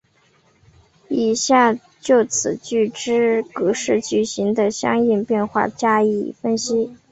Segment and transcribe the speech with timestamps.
[1.09, 6.95] 以下就此句之各式句型的应用变化加以分析。